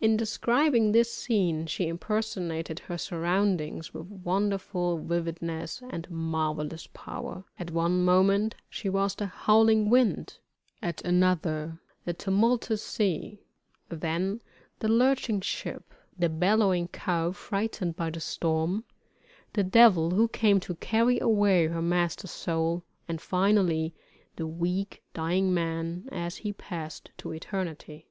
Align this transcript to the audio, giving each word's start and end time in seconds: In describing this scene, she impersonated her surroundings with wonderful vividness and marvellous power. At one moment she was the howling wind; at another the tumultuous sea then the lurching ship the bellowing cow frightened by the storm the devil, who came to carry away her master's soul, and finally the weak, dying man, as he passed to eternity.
In 0.00 0.16
describing 0.16 0.92
this 0.92 1.12
scene, 1.12 1.66
she 1.66 1.86
impersonated 1.86 2.78
her 2.78 2.96
surroundings 2.96 3.92
with 3.92 4.06
wonderful 4.06 4.96
vividness 4.96 5.82
and 5.90 6.10
marvellous 6.10 6.86
power. 6.94 7.44
At 7.58 7.70
one 7.70 8.02
moment 8.02 8.54
she 8.70 8.88
was 8.88 9.14
the 9.14 9.26
howling 9.26 9.90
wind; 9.90 10.38
at 10.80 11.02
another 11.02 11.78
the 12.06 12.14
tumultuous 12.14 12.82
sea 12.82 13.42
then 13.90 14.40
the 14.78 14.88
lurching 14.88 15.42
ship 15.42 15.92
the 16.18 16.30
bellowing 16.30 16.88
cow 16.88 17.30
frightened 17.32 17.96
by 17.96 18.08
the 18.08 18.18
storm 18.20 18.84
the 19.52 19.62
devil, 19.62 20.12
who 20.12 20.26
came 20.28 20.58
to 20.60 20.74
carry 20.76 21.20
away 21.20 21.66
her 21.66 21.82
master's 21.82 22.30
soul, 22.30 22.82
and 23.06 23.20
finally 23.20 23.94
the 24.36 24.46
weak, 24.46 25.02
dying 25.12 25.52
man, 25.52 26.08
as 26.10 26.38
he 26.38 26.52
passed 26.54 27.10
to 27.18 27.32
eternity. 27.32 28.08